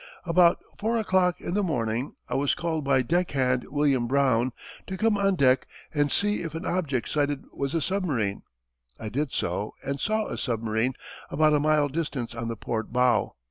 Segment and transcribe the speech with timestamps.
[0.25, 4.51] "About 4 o'clock in the morning I was called by Deckhand William Brown
[4.87, 8.41] to come on deck and see if an object sighted was a submarine.
[8.99, 10.95] I did so, and saw a submarine
[11.29, 13.35] about a mile distant on the port bow.